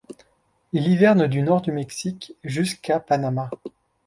Il 0.73 0.87
hiverne 0.87 1.27
du 1.27 1.43
nord 1.43 1.61
du 1.61 1.71
Mexique 1.71 2.33
jusqu'à 2.43 2.99
Panama. 2.99 3.51